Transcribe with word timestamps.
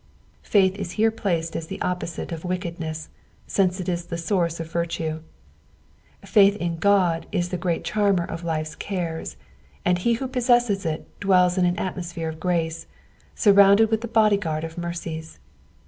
Faith 0.41 0.75
is 0.77 0.93
here 0.93 1.11
placed 1.11 1.55
as 1.55 1.67
the 1.67 1.79
opposite 1.81 2.31
of 2.31 2.43
wickedness, 2.43 3.09
since 3.45 3.79
it 3.79 3.87
is 3.87 4.05
the 4.05 4.17
source 4.17 4.59
of 4.59 4.71
virtue. 4.71 5.19
Faith 6.25 6.55
in 6.55 6.77
Qod 6.79 7.25
is 7.31 7.49
tlio 7.49 7.59
great 7.59 7.83
charmer 7.83 8.23
of 8.25 8.43
life's 8.43 8.73
cares, 8.73 9.37
and 9.85 9.99
ho 9.99 10.13
who 10.15 10.27
possesses 10.27 10.87
it, 10.87 11.05
dwells 11.19 11.55
in 11.55 11.65
an 11.65 11.77
atmosphere 11.77 12.29
of 12.29 12.39
grace, 12.39 12.87
surrounded 13.35 13.91
with 13.91 14.01
the 14.01 14.07
body 14.07 14.37
guard 14.37 14.63
of 14.63 14.75
mercies. 14.75 15.37